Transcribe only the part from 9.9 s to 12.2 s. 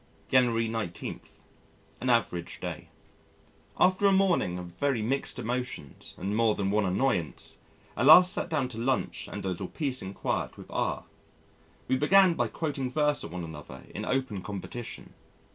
and quiet with R. We